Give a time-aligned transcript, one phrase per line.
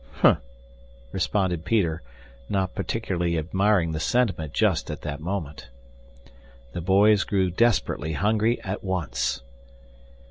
[0.23, 0.39] "Humph!"
[1.11, 2.01] responded Peter,
[2.49, 5.69] not particularly admiring the sentiment just at that moment.
[6.71, 9.43] The boys grew desperately hungry at once.